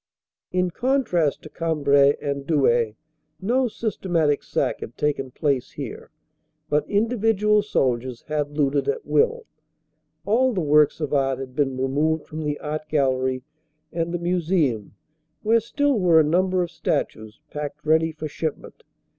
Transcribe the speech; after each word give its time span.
In 0.51 0.71
contrast 0.71 1.43
to 1.43 1.49
Cambrai 1.49 2.15
and 2.19 2.47
Douai, 2.47 2.93
no 3.39 3.67
systematic 3.67 4.41
sack 4.41 4.79
had 4.79 4.97
taken 4.97 5.29
place 5.29 5.73
here, 5.73 6.09
but 6.69 6.89
individual 6.89 7.61
soldiers 7.61 8.23
had 8.23 8.57
looted 8.57 8.87
at 8.89 9.05
will. 9.05 9.45
All 10.25 10.53
the 10.53 10.59
works 10.61 11.01
of 11.01 11.13
art 11.13 11.37
had 11.37 11.55
been 11.55 11.77
removed 11.77 12.25
from 12.25 12.41
the 12.43 12.57
art 12.57 12.89
gallery 12.89 13.43
and 13.93 14.11
the 14.11 14.17
museum, 14.17 14.95
where 15.43 15.59
still 15.59 15.99
were 15.99 16.19
a 16.19 16.23
number 16.23 16.63
of 16.63 16.71
statues 16.71 17.39
packed 17.51 17.85
ready 17.85 18.11
for 18.11 18.27
shipment. 18.27 18.83